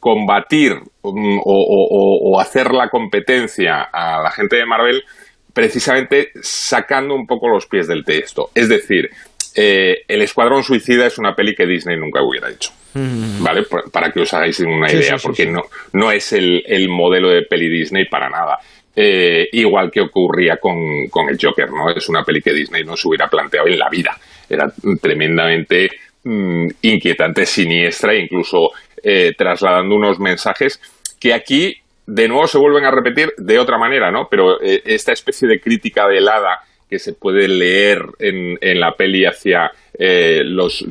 combatir 0.00 0.74
mm, 1.02 1.40
o, 1.44 2.40
hacer 2.40 2.72
la 2.72 2.88
competencia 2.88 3.82
a 3.92 4.22
la 4.22 4.30
gente 4.30 4.56
de 4.56 4.66
Marvel 4.66 5.04
precisamente 5.52 6.32
sacando 6.42 7.14
un 7.14 7.26
poco 7.26 7.48
los 7.48 7.66
pies 7.66 7.86
del 7.86 8.04
texto. 8.04 8.50
Es 8.54 8.68
decir, 8.68 9.10
eh, 9.54 10.02
El 10.06 10.20
Escuadrón 10.20 10.62
Suicida 10.62 11.06
es 11.06 11.16
una 11.16 11.34
peli 11.34 11.54
que 11.54 11.66
Disney 11.66 11.96
nunca 11.96 12.22
hubiera 12.22 12.50
hecho. 12.50 12.72
Mm. 12.96 13.42
¿Vale? 13.42 13.64
Para 13.92 14.10
que 14.10 14.20
os 14.20 14.32
hagáis 14.32 14.58
una 14.60 14.90
idea, 14.90 15.16
porque 15.22 15.44
No, 15.44 15.64
no 15.92 16.10
es 16.10 16.32
el, 16.32 16.88
modelo 16.88 17.28
de 17.28 17.42
peli 17.42 17.68
Disney 17.68 18.06
para 18.06 18.30
nada. 18.30 18.58
Eh, 18.94 19.50
igual 19.52 19.90
que 19.90 20.00
ocurría 20.00 20.56
con, 20.56 20.74
el 20.74 21.38
Joker, 21.40 21.70
¿no? 21.70 21.90
Es 21.90 22.08
una 22.08 22.24
peli 22.24 22.40
que 22.40 22.54
Disney 22.54 22.84
no 22.84 22.96
se 22.96 23.08
hubiera 23.08 23.28
planteado 23.28 23.68
en 23.68 23.78
la 23.78 23.90
vida. 23.90 24.16
Era 24.48 24.72
tremendamente 25.02 25.90
mm, 26.24 26.68
inquietante, 26.80 27.44
siniestra, 27.44 28.14
incluso 28.14 28.70
eh, 29.02 29.34
trasladando 29.36 29.94
unos 29.94 30.18
mensajes 30.18 30.80
que 31.20 31.34
aquí 31.34 31.76
de 32.06 32.28
nuevo 32.28 32.46
se 32.46 32.56
vuelven 32.56 32.84
a 32.84 32.90
repetir 32.90 33.34
de 33.36 33.58
otra 33.58 33.76
manera, 33.76 34.10
¿no? 34.10 34.28
Pero 34.30 34.60
esta 34.60 35.12
especie 35.12 35.48
de 35.48 35.60
crítica 35.60 36.06
velada 36.06 36.60
que 36.88 36.98
se 36.98 37.14
puede 37.14 37.48
leer 37.48 37.98
en, 38.18 38.56
en 38.60 38.80
la 38.80 38.92
peli 38.92 39.24
hacia 39.24 39.70
eh, 39.98 40.42
los, 40.44 40.84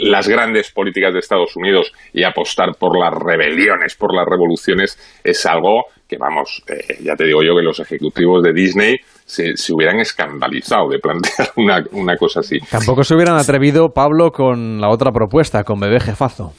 las 0.00 0.26
grandes 0.28 0.72
políticas 0.72 1.12
de 1.12 1.20
Estados 1.20 1.56
Unidos 1.56 1.92
y 2.12 2.24
apostar 2.24 2.70
por 2.78 2.98
las 2.98 3.12
rebeliones, 3.12 3.94
por 3.94 4.14
las 4.14 4.26
revoluciones, 4.26 4.98
es 5.22 5.44
algo 5.46 5.84
que, 6.08 6.16
vamos, 6.18 6.62
eh, 6.68 6.98
ya 7.02 7.14
te 7.14 7.24
digo 7.24 7.42
yo 7.42 7.54
que 7.56 7.62
los 7.62 7.78
ejecutivos 7.80 8.42
de 8.42 8.52
Disney 8.52 8.96
se, 9.24 9.56
se 9.56 9.74
hubieran 9.74 9.98
escandalizado 10.00 10.88
de 10.88 10.98
plantear 10.98 11.48
una, 11.56 11.84
una 11.92 12.16
cosa 12.16 12.40
así. 12.40 12.58
Tampoco 12.70 13.02
se 13.04 13.14
hubieran 13.14 13.36
atrevido, 13.36 13.90
Pablo, 13.90 14.30
con 14.30 14.80
la 14.80 14.88
otra 14.88 15.10
propuesta, 15.12 15.62
con 15.64 15.78
Bebé 15.78 16.00
Jefazo. 16.00 16.52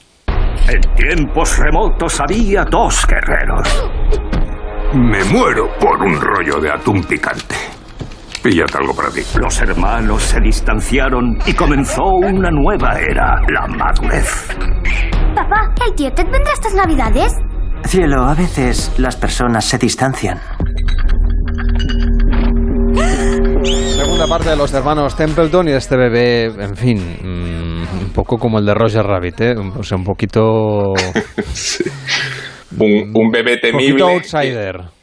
En 0.69 0.81
tiempos 0.95 1.57
remotos 1.57 2.19
había 2.19 2.65
dos 2.65 3.05
guerreros. 3.07 3.89
Me 4.93 5.23
muero 5.25 5.69
por 5.79 6.01
un 6.01 6.19
rollo 6.19 6.59
de 6.59 6.71
atún 6.71 7.03
picante. 7.03 7.55
Píllate 8.47 8.77
algo 8.77 8.95
para 8.95 9.09
ti. 9.09 9.19
Los 9.37 9.59
hermanos 9.59 10.23
se 10.23 10.39
distanciaron 10.39 11.37
y 11.45 11.53
comenzó 11.53 12.05
una 12.05 12.49
nueva 12.49 12.97
era, 12.97 13.41
la 13.51 13.67
madurez. 13.67 14.47
Papá, 15.35 15.73
¿el 15.85 15.93
tío 15.95 16.09
Ted 16.13 16.23
vendrá 16.31 16.53
estas 16.53 16.73
navidades? 16.73 17.33
Cielo, 17.83 18.23
a 18.23 18.33
veces 18.35 18.93
las 18.99 19.17
personas 19.17 19.65
se 19.65 19.77
distancian. 19.77 20.39
Segunda 23.65 24.27
parte 24.29 24.51
de 24.51 24.55
los 24.55 24.73
hermanos 24.73 25.17
Templeton 25.17 25.67
y 25.67 25.71
este 25.73 25.97
bebé, 25.97 26.45
en 26.45 26.77
fin, 26.77 27.17
mm, 27.21 28.05
un 28.05 28.13
poco 28.13 28.37
como 28.37 28.59
el 28.59 28.65
de 28.65 28.73
Roger 28.73 29.03
Rabbit, 29.03 29.41
¿eh? 29.41 29.55
O 29.57 29.83
sea, 29.83 29.97
un 29.97 30.05
poquito... 30.05 30.93
un, 32.79 33.29
bebé 33.29 33.57
temible. 33.57 33.91
Un 33.91 33.99
poquito 33.99 34.07
outsider 34.07 34.96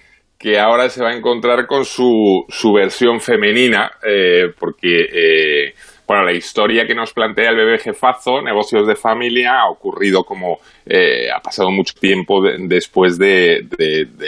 que 0.44 0.58
ahora 0.58 0.90
se 0.90 1.02
va 1.02 1.08
a 1.08 1.16
encontrar 1.16 1.66
con 1.66 1.86
su, 1.86 2.44
su 2.50 2.70
versión 2.74 3.18
femenina, 3.18 3.92
eh, 4.06 4.52
porque, 4.58 5.08
eh, 5.10 5.74
bueno, 6.06 6.22
la 6.22 6.34
historia 6.34 6.86
que 6.86 6.94
nos 6.94 7.14
plantea 7.14 7.48
el 7.48 7.56
bebé 7.56 7.78
jefazo, 7.78 8.42
Negocios 8.42 8.86
de 8.86 8.94
Familia, 8.94 9.62
ha 9.62 9.70
ocurrido 9.70 10.22
como 10.22 10.58
eh, 10.84 11.30
ha 11.34 11.40
pasado 11.40 11.70
mucho 11.70 11.94
tiempo 11.98 12.42
después 12.42 13.16
de, 13.16 13.66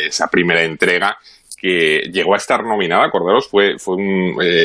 esa 0.06 0.28
primera 0.28 0.62
entrega 0.62 1.18
que 1.58 2.08
llegó 2.10 2.32
a 2.32 2.38
estar 2.38 2.64
nominada, 2.64 3.04
acordaros, 3.04 3.46
fue, 3.46 3.78
fue 3.78 3.96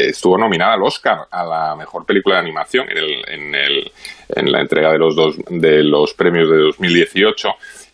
estuvo 0.07 0.37
nominada 0.37 0.75
al 0.75 0.83
Oscar 0.83 1.27
a 1.29 1.43
la 1.43 1.75
mejor 1.75 2.05
película 2.05 2.35
de 2.35 2.43
animación 2.43 2.87
en, 2.89 2.97
el, 2.97 3.11
en, 3.27 3.55
el, 3.55 3.91
en 4.37 4.51
la 4.53 4.61
entrega 4.61 4.93
de 4.93 4.99
los, 4.99 5.17
dos, 5.17 5.35
de 5.49 5.83
los 5.83 6.13
premios 6.13 6.49
de 6.49 6.59
2018. 6.59 7.49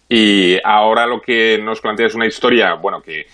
Y 0.10 0.58
ahora 0.64 1.06
lo 1.06 1.22
que 1.22 1.60
nos 1.62 1.82
plantea 1.82 2.08
es 2.08 2.16
una 2.16 2.28
historia, 2.28 2.76
bueno, 2.76 3.02
que 3.02 3.22
eh, 3.22 3.28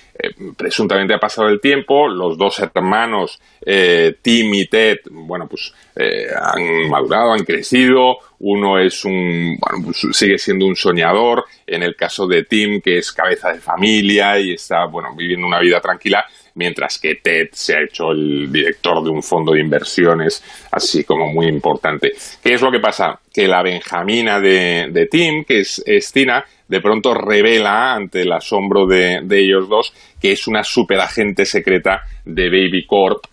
presuntamente 0.58 1.13
ha 1.13 1.20
pasado 1.20 1.48
el 1.48 1.62
tiempo, 1.62 2.08
los 2.08 2.38
dos 2.38 2.60
hermanos, 2.60 3.39
eh, 3.65 4.15
Tim 4.22 4.53
y 4.53 4.67
Ted, 4.67 4.98
bueno, 5.12 5.48
pues 5.48 5.74
eh, 5.96 6.27
han 6.36 6.89
madurado, 6.89 7.34
han 7.34 7.43
crecido, 7.43 8.17
uno 8.39 8.79
es 8.79 9.05
un, 9.05 9.58
bueno, 9.60 9.86
pues 9.86 10.05
sigue 10.12 10.38
siendo 10.38 10.65
un 10.65 10.75
soñador, 10.75 11.46
en 11.65 11.84
el 11.84 11.96
caso 11.96 12.27
de 12.27 12.43
Tim, 12.43 12.82
que 12.82 12.98
es 12.98 13.12
cabeza 13.12 13.53
de 13.53 13.60
familia 13.60 14.39
y 14.39 14.53
está, 14.53 14.86
bueno, 14.86 15.10
viviendo 15.15 15.48
una 15.48 15.60
vida 15.60 15.79
tranquila, 15.79 16.25
mientras 16.55 17.00
que 17.00 17.15
Ted 17.15 17.50
se 17.51 17.75
ha 17.75 17.84
hecho 17.84 18.12
el 18.12 18.51
director 18.51 19.03
de 19.03 19.10
un 19.10 19.24
fondo 19.24 19.53
de 19.53 19.62
inversiones, 19.62 20.43
así 20.72 21.03
como 21.03 21.27
muy 21.32 21.48
importante. 21.48 22.12
¿Qué 22.43 22.53
es 22.53 22.62
lo 22.62 22.72
que 22.72 22.79
pasa? 22.79 23.20
Que 23.34 23.48
la 23.48 23.63
Benjamina 23.63 24.39
de, 24.39 24.88
de 24.91 25.08
Tim, 25.08 25.46
que 25.46 25.62
es, 25.62 25.82
es 25.86 26.12
Tina, 26.12 26.43
de 26.67 26.82
pronto 26.82 27.13
revela 27.13 27.93
ante 27.93 28.22
el 28.22 28.32
asombro 28.32 28.88
de, 28.88 29.22
ellos 29.29 29.70
dos 29.70 29.93
que 30.20 30.32
es 30.32 30.48
una 30.48 30.63
superagente 30.63 31.46
secreta 31.46 32.01
de 32.25 32.50
Baby 32.50 32.86
Corp 32.88 33.25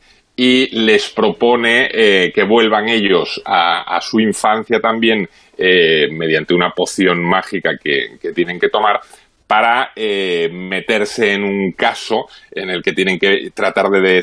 y 0.42 0.68
les 0.86 1.10
propone 1.10 1.90
eh, 1.92 2.32
que 2.34 2.44
vuelvan 2.44 2.88
ellos 2.88 3.42
a, 3.44 4.00
su 4.00 4.20
infancia 4.20 4.80
también 4.80 5.28
eh, 5.58 6.08
mediante 6.10 6.54
una 6.54 6.70
poción 6.70 7.22
mágica 7.22 7.72
que, 7.78 8.32
tienen 8.34 8.58
que 8.58 8.70
tomar 8.70 9.00
para 9.46 9.90
eh, 9.94 10.48
meterse 10.50 11.34
en 11.34 11.44
un 11.44 11.72
caso 11.72 12.24
en 12.50 12.70
el 12.70 12.82
que 12.82 12.94
tienen 12.94 13.18
que 13.18 13.50
tratar 13.52 13.90
de 13.90 14.22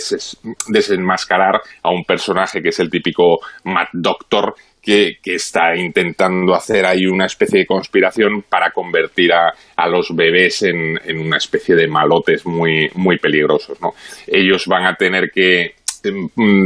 desenmascarar 0.70 1.62
a 1.84 1.92
un 1.92 2.04
personaje 2.04 2.64
que 2.64 2.70
es 2.70 2.80
el 2.80 2.90
típico 2.90 3.38
Mad 3.66 3.90
Doctor 3.94 4.56
que, 4.82 5.18
está 5.24 5.76
intentando 5.76 6.56
hacer 6.56 6.84
ahí 6.88 7.06
una 7.06 7.28
especie 7.28 7.60
de 7.60 7.66
conspiración 7.68 8.42
para 8.50 8.72
convertir 8.72 9.34
a, 9.34 9.88
los 9.88 10.16
bebés 10.16 10.64
en, 10.64 10.98
una 11.20 11.38
especie 11.38 11.76
de 11.76 11.88
malotes 11.88 12.44
muy, 12.48 12.90
muy 12.96 13.20
peligrosos. 13.20 13.80
¿no? 13.82 13.92
Ellos 14.26 14.66
van 14.66 14.86
a 14.86 14.96
tener 14.96 15.30
que 15.30 15.76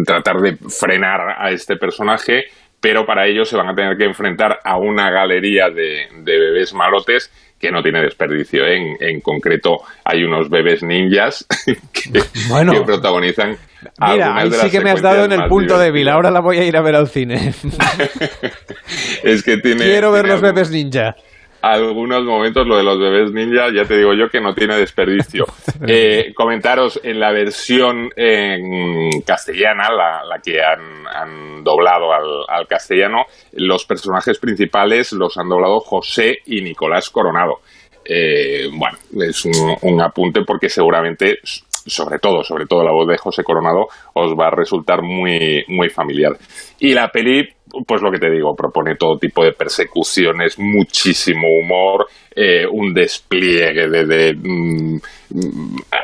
tratar 0.05 0.38
de 0.38 0.57
frenar 0.69 1.35
a 1.38 1.51
este 1.51 1.75
personaje, 1.77 2.45
pero 2.79 3.05
para 3.05 3.27
ello 3.27 3.45
se 3.45 3.57
van 3.57 3.69
a 3.69 3.75
tener 3.75 3.97
que 3.97 4.05
enfrentar 4.05 4.59
a 4.63 4.77
una 4.77 5.11
galería 5.11 5.69
de, 5.69 6.07
bebés 6.23 6.73
malotes 6.73 7.31
que 7.59 7.71
no 7.71 7.83
tiene 7.83 8.01
desperdicio. 8.01 8.65
En, 8.65 8.97
en, 9.00 9.21
concreto, 9.21 9.77
hay 10.03 10.23
unos 10.23 10.50
bebés 10.50 10.81
ninjas 10.83 11.45
que, 11.65 12.11
que 12.11 12.81
protagonizan 12.85 13.57
Mira, 14.00 14.35
ahí 14.35 14.51
sí 14.51 14.69
que 14.69 14.79
me 14.81 14.91
has 14.91 15.01
dado 15.01 15.25
en 15.25 15.31
el 15.31 15.47
punto 15.47 15.77
débil. 15.77 16.07
Ahora 16.09 16.29
la 16.31 16.39
voy 16.39 16.57
a 16.57 16.63
ir 16.63 16.77
a 16.77 16.81
ver 16.81 16.95
al 16.95 17.07
cine. 17.07 17.35
es 19.23 19.43
que 19.43 19.57
tiene. 19.57 19.83
Quiero 19.83 20.11
ver 20.11 20.27
los 20.27 20.41
bebés 20.41 20.69
ninja. 20.69 21.15
Algunos 21.61 22.23
momentos, 22.23 22.65
lo 22.67 22.77
de 22.77 22.83
los 22.83 22.99
bebés 22.99 23.31
ninja, 23.31 23.67
ya 23.73 23.85
te 23.85 23.97
digo 23.97 24.13
yo 24.13 24.29
que 24.29 24.41
no 24.41 24.53
tiene 24.53 24.77
desperdicio. 24.77 25.45
Eh, 25.87 26.31
comentaros 26.35 26.99
en 27.03 27.19
la 27.19 27.31
versión 27.31 28.11
en 28.15 29.21
castellana, 29.21 29.89
la, 29.89 30.39
que 30.43 30.61
han, 30.61 31.63
doblado 31.63 32.13
al, 32.47 32.67
castellano, 32.67 33.25
los 33.53 33.85
personajes 33.85 34.37
principales 34.37 35.11
los 35.13 35.37
han 35.37 35.49
doblado 35.49 35.79
José 35.79 36.37
y 36.45 36.61
Nicolás 36.61 37.09
Coronado. 37.09 37.61
Eh, 38.05 38.69
bueno, 38.71 38.97
es 39.27 39.43
un, 39.45 40.01
apunte 40.01 40.41
porque 40.45 40.69
seguramente 40.69 41.39
sobre 41.43 42.19
todo, 42.19 42.43
sobre 42.43 42.67
todo 42.67 42.83
la 42.83 42.91
voz 42.91 43.07
de 43.07 43.17
José 43.17 43.43
Coronado, 43.43 43.87
os 44.13 44.33
va 44.33 44.47
a 44.47 44.55
resultar 44.55 45.01
muy, 45.01 45.63
muy 45.67 45.89
familiar. 45.89 46.33
Y 46.79 46.93
la 46.93 47.09
peli, 47.09 47.47
pues 47.85 48.01
lo 48.01 48.11
que 48.11 48.19
te 48.19 48.29
digo, 48.29 48.55
propone 48.55 48.95
todo 48.95 49.17
tipo 49.17 49.43
de 49.43 49.53
persecuciones, 49.53 50.57
muchísimo 50.59 51.47
humor, 51.47 52.07
eh, 52.35 52.65
un 52.69 52.93
despliegue 52.93 53.89
de, 53.89 54.33
mm, 54.33 54.97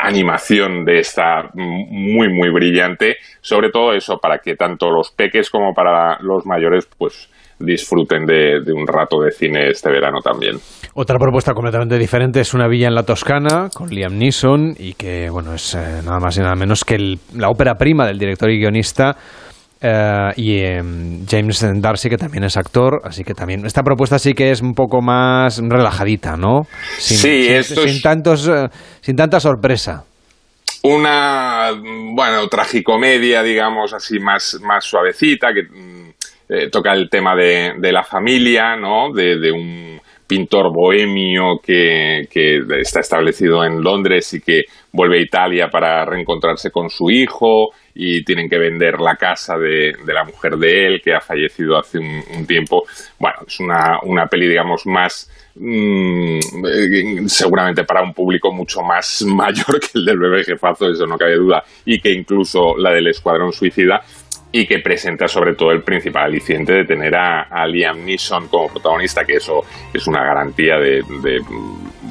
animación 0.03 0.86
de 0.86 1.00
esta 1.00 1.50
muy, 1.53 2.29
muy 2.29 2.50
brillante. 2.51 3.15
Sobre 3.41 3.69
todo 3.69 3.93
eso, 3.93 4.17
para 4.17 4.39
que 4.39 4.55
tanto 4.55 4.89
los 4.89 5.12
peques 5.12 5.50
como 5.50 5.74
para 5.74 6.17
los 6.21 6.45
mayores, 6.45 6.88
pues 6.97 7.29
disfruten 7.59 8.25
de, 8.25 8.59
un 8.71 8.86
rato 8.88 9.19
de 9.21 9.31
cine 9.31 9.69
este 9.69 9.89
verano 9.89 10.19
también. 10.21 10.57
Otra 10.93 11.17
propuesta 11.17 11.53
completamente 11.53 11.97
diferente 11.97 12.39
es 12.41 12.53
Una 12.53 12.67
villa 12.67 12.88
en 12.88 12.95
la 12.95 13.03
Toscana 13.03 13.69
con 13.74 13.89
Liam 13.89 14.17
Neeson 14.17 14.75
y 14.77 14.93
que 14.93 15.29
bueno 15.29 15.53
es 15.53 15.74
eh, 15.75 16.01
nada 16.05 16.19
más 16.19 16.38
y 16.38 16.41
nada 16.41 16.55
menos 16.55 16.83
que 16.83 16.97
la 17.36 17.50
ópera 17.50 17.75
prima 17.75 18.05
del 18.05 18.19
director 18.19 18.50
y 18.51 18.59
guionista 18.59 19.15
eh, 19.81 20.31
y 20.38 20.60
em, 20.60 21.25
James 21.27 21.65
Darcy 21.81 22.10
que 22.10 22.17
también 22.17 22.43
es 22.43 22.57
actor 22.57 23.01
así 23.03 23.24
que 23.24 23.34
también 23.34 23.65
esta 23.65 23.84
propuesta 23.84 24.17
sí 24.19 24.34
que 24.34 24.51
es 24.51 24.62
un 24.62 24.74
poco 24.74 25.01
más 25.01 25.60
relajadita 25.60 26.36
no 26.36 26.63
sin, 26.98 27.17
sí 27.17 27.63
sin, 27.63 28.01
tantos 28.01 28.48
eh, 28.48 28.67
sin 29.01 29.15
tanta 29.15 29.39
sorpresa 29.39 30.03
una 30.84 31.72
bueno 32.15 32.48
tragicomedia 32.48 33.43
digamos 33.43 33.93
así 33.93 34.19
más 34.19 34.57
más 34.62 34.84
suavecita 34.86 35.50
que 35.53 35.62
eh, 36.50 36.69
toca 36.69 36.93
el 36.93 37.10
tema 37.10 37.36
de, 37.36 37.74
de, 37.77 37.91
la 37.91 38.03
familia, 38.03 38.77
¿no? 38.77 39.12
De, 39.12 39.51
un 39.51 39.97
pintor 40.27 40.74
bohemio 40.74 41.60
que, 41.63 42.27
que, 42.29 42.60
está 42.81 43.00
establecido 43.00 43.63
en 43.63 43.81
Londres 43.81 44.34
y 44.34 44.41
que 44.41 44.63
vuelve 44.91 45.19
a 45.19 45.24
Italia 45.24 45.67
para 45.72 46.05
reencontrarse 46.05 46.69
con 46.69 46.89
su 46.89 47.10
hijo 47.10 47.69
y 47.96 48.24
tienen 48.24 48.50
que 48.50 48.60
vender 48.60 49.00
la 49.00 49.15
casa 49.15 49.57
de, 49.57 49.93
de 50.05 50.13
la 50.13 50.24
mujer 50.24 50.57
de 50.57 50.88
él 50.88 51.01
que 51.03 51.13
ha 51.13 51.19
fallecido 51.19 51.77
hace 51.77 51.98
un, 51.98 52.46
tiempo. 52.46 52.84
Bueno, 53.19 53.38
es 53.48 53.60
una, 53.60 54.00
una 54.03 54.27
peli, 54.27 54.48
digamos, 54.48 54.86
más 54.86 55.29
mm, 55.55 57.25
seguramente 57.25 57.84
para 57.86 58.03
un 58.03 58.13
público 58.13 58.51
mucho 58.51 58.81
más 58.81 59.24
mayor 59.27 59.79
que 59.79 59.98
el 59.98 60.05
del 60.05 60.19
bebé 60.19 60.43
jefazo, 60.43 60.89
eso 60.89 61.07
no 61.07 61.17
cabe 61.17 61.38
duda, 61.38 61.63
y 61.86 62.00
que 62.00 62.12
incluso 62.12 62.77
la 62.77 62.91
del 62.91 63.07
Escuadrón 63.07 63.51
Suicida 63.51 64.01
y 64.51 64.66
que 64.66 64.80
presenta 64.80 65.27
sobre 65.27 65.56
todo 65.56 65.72
el 65.72 65.84
principal 65.84 66.25
aliciente 66.25 66.74
de 66.74 66.86
tener 66.86 67.16
a, 67.16 67.66
Liam 67.68 68.06
Neeson 68.06 68.48
como 68.48 68.70
protagonista, 68.70 69.24
que 69.25 69.36
eso 69.36 69.62
es 69.94 70.08
una 70.08 70.24
garantía 70.24 70.77
de, 70.77 71.01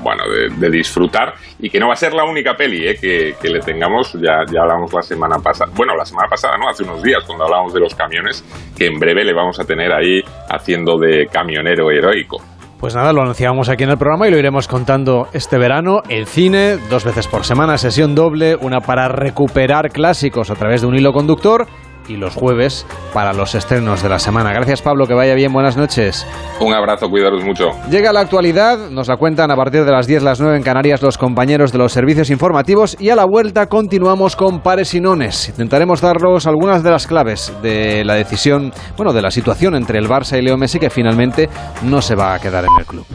bueno, 0.02 0.24
de, 0.58 0.70
disfrutar 0.70 1.34
y 1.58 1.70
que 1.70 1.80
no 1.80 1.88
va 1.88 1.94
a 1.94 1.96
ser 1.96 2.12
la 2.12 2.24
única 2.24 2.54
peli 2.54 2.86
eh, 2.86 3.34
que, 3.40 3.48
le 3.48 3.60
tengamos, 3.60 4.12
ya, 4.14 4.44
ya 4.52 4.62
hablamos 4.62 4.92
la 4.92 5.02
semana 5.02 5.36
pasada, 5.38 5.70
bueno, 5.74 5.96
la 5.96 6.04
semana 6.04 6.28
pasada, 6.28 6.56
¿no? 6.58 6.68
Hace 6.68 6.82
unos 6.82 7.02
días 7.02 7.24
cuando 7.24 7.44
hablamos 7.44 7.72
de 7.72 7.80
los 7.80 7.94
camiones, 7.94 8.44
que 8.76 8.86
en 8.86 8.98
breve 8.98 9.24
le 9.24 9.32
vamos 9.32 9.58
a 9.58 9.64
tener 9.64 9.92
ahí 9.92 10.20
haciendo 10.50 10.98
de 10.98 11.26
camionero 11.26 11.90
heroico. 11.90 12.42
Pues 12.78 12.94
nada, 12.94 13.14
lo 13.14 13.22
anunciamos 13.22 13.70
aquí 13.70 13.84
en 13.84 13.90
el 13.90 13.96
programa 13.96 14.28
y 14.28 14.30
lo 14.30 14.36
iremos 14.36 14.68
contando 14.68 15.28
este 15.32 15.56
verano. 15.56 16.02
El 16.10 16.26
cine, 16.26 16.76
dos 16.90 17.06
veces 17.06 17.26
por 17.26 17.44
semana, 17.44 17.78
sesión 17.78 18.14
doble, 18.14 18.54
una 18.54 18.80
para 18.80 19.08
recuperar 19.08 19.90
clásicos 19.90 20.50
a 20.50 20.56
través 20.56 20.82
de 20.82 20.86
un 20.86 20.94
hilo 20.94 21.12
conductor 21.12 21.66
y 22.08 22.16
los 22.16 22.34
jueves 22.34 22.86
para 23.12 23.32
los 23.32 23.54
estrenos 23.54 24.02
de 24.02 24.08
la 24.08 24.18
semana. 24.18 24.52
Gracias 24.52 24.82
Pablo, 24.82 25.06
que 25.06 25.14
vaya 25.14 25.34
bien, 25.34 25.52
buenas 25.52 25.76
noches. 25.76 26.26
Un 26.60 26.74
abrazo, 26.74 27.08
cuidaros 27.08 27.44
mucho. 27.44 27.70
Llega 27.90 28.12
la 28.12 28.20
actualidad, 28.20 28.90
nos 28.90 29.08
la 29.08 29.16
cuentan 29.16 29.50
a 29.50 29.56
partir 29.56 29.84
de 29.84 29.92
las 29.92 30.06
10, 30.06 30.22
las 30.22 30.40
9 30.40 30.56
en 30.56 30.62
Canarias 30.62 31.02
los 31.02 31.18
compañeros 31.18 31.72
de 31.72 31.78
los 31.78 31.92
servicios 31.92 32.30
informativos 32.30 32.96
y 32.98 33.10
a 33.10 33.16
la 33.16 33.24
vuelta 33.24 33.66
continuamos 33.66 34.36
con 34.36 34.60
pares 34.60 34.94
y 34.94 35.00
nones. 35.00 35.48
Intentaremos 35.48 36.00
daros 36.00 36.46
algunas 36.46 36.82
de 36.82 36.90
las 36.90 37.06
claves 37.06 37.52
de 37.62 38.04
la 38.04 38.14
decisión, 38.14 38.72
bueno, 38.96 39.12
de 39.12 39.22
la 39.22 39.30
situación 39.30 39.74
entre 39.74 39.98
el 39.98 40.08
Barça 40.08 40.38
y 40.38 40.42
Leo 40.42 40.56
Messi 40.56 40.78
que 40.78 40.90
finalmente 40.90 41.48
no 41.82 42.00
se 42.00 42.14
va 42.14 42.34
a 42.34 42.38
quedar 42.38 42.64
en 42.64 42.70
el 42.78 42.86
club. 42.86 43.06